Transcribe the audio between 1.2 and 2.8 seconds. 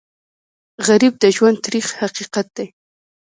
ژوند تریخ حقیقت دی